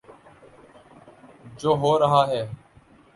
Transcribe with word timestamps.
جو 1.59 1.75
ہو 1.81 1.91
رہا 1.99 2.23
ہے۔ 2.27 2.41